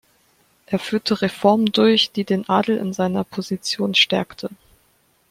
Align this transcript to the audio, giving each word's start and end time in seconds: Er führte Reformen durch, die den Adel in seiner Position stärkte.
Er 0.65 0.79
führte 0.79 1.21
Reformen 1.21 1.67
durch, 1.67 2.11
die 2.11 2.23
den 2.23 2.49
Adel 2.49 2.77
in 2.77 2.91
seiner 2.91 3.23
Position 3.23 3.93
stärkte. 3.93 4.49